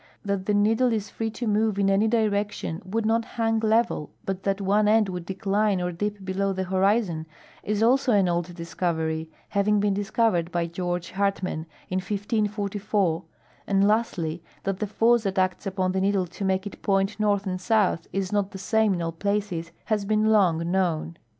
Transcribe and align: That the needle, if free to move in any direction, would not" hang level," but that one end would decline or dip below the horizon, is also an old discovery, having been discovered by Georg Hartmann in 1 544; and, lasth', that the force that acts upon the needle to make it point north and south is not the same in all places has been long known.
That 0.25 0.47
the 0.47 0.55
needle, 0.55 0.91
if 0.91 1.11
free 1.11 1.29
to 1.29 1.45
move 1.45 1.77
in 1.77 1.87
any 1.87 2.07
direction, 2.07 2.81
would 2.83 3.05
not" 3.05 3.23
hang 3.37 3.59
level," 3.59 4.09
but 4.25 4.41
that 4.41 4.59
one 4.59 4.87
end 4.87 5.09
would 5.09 5.27
decline 5.27 5.79
or 5.79 5.91
dip 5.91 6.25
below 6.25 6.53
the 6.53 6.63
horizon, 6.63 7.27
is 7.61 7.83
also 7.83 8.11
an 8.11 8.27
old 8.27 8.55
discovery, 8.55 9.29
having 9.49 9.79
been 9.79 9.93
discovered 9.93 10.51
by 10.51 10.65
Georg 10.65 11.05
Hartmann 11.11 11.67
in 11.87 11.99
1 11.99 12.17
544; 12.17 13.23
and, 13.67 13.83
lasth', 13.87 14.39
that 14.63 14.79
the 14.79 14.87
force 14.87 15.21
that 15.21 15.37
acts 15.37 15.67
upon 15.67 15.91
the 15.91 16.01
needle 16.01 16.25
to 16.25 16.43
make 16.43 16.65
it 16.65 16.81
point 16.81 17.19
north 17.19 17.45
and 17.45 17.61
south 17.61 18.07
is 18.11 18.31
not 18.31 18.49
the 18.49 18.57
same 18.57 18.95
in 18.95 19.03
all 19.03 19.11
places 19.11 19.71
has 19.85 20.03
been 20.05 20.31
long 20.31 20.71
known. 20.71 21.15